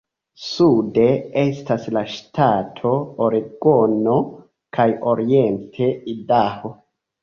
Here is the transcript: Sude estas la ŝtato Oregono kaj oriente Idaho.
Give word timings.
Sude 0.43 1.03
estas 1.41 1.85
la 1.99 2.03
ŝtato 2.15 2.95
Oregono 3.29 4.19
kaj 4.81 4.91
oriente 5.17 5.97
Idaho. 6.21 6.79